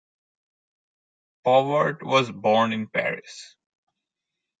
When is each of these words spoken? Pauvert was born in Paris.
Pauvert 1.45 2.01
was 2.01 2.31
born 2.31 2.73
in 2.73 2.87
Paris. 2.87 3.55